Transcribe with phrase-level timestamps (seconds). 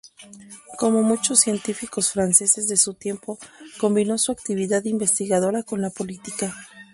[0.79, 3.37] Como muchos científicos franceses de su tiempo,
[3.79, 6.55] combinó su actividad investigadora con la política.